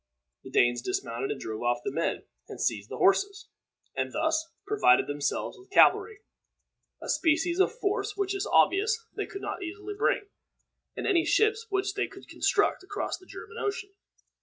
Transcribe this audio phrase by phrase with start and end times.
[0.43, 3.49] The Danes dismounted and drove off the men, and seized the horses,
[3.95, 6.21] and thus provided themselves with cavalry,
[6.99, 10.25] a species of force which it is obvious they could not easily bring,
[10.95, 13.93] in any ships which they could then construct, across the German Ocean.